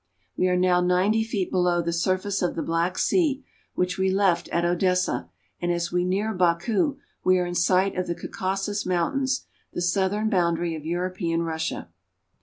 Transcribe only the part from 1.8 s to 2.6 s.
surface of